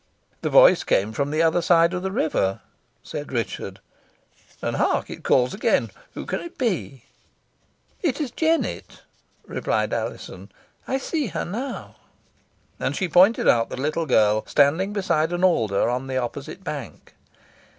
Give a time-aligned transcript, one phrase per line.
[0.41, 2.61] "The voice came from the other side of the river,"
[3.03, 3.79] said Richard
[4.59, 5.11] "and, hark!
[5.11, 5.91] it calls again.
[6.15, 7.05] Who can it be?"
[8.01, 9.03] "It is Jennet,"
[9.45, 10.51] replied Alizon;
[10.87, 11.97] "I see her now."
[12.79, 17.13] And she pointed out the little girl standing beside an alder on the opposite bank.